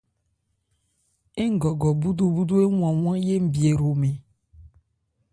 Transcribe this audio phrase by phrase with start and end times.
[1.53, 4.15] Ńgɔgɔ búdúbúdú éwan wán yé nbi hromɛn.